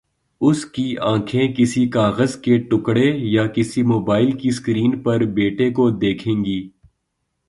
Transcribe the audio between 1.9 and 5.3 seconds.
کاغذ کے ٹکڑے یا کسی موبائل کی سکرین پر